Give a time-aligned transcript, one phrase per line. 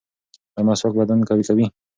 [0.55, 1.65] ایا مسواک بدن قوي کوي؟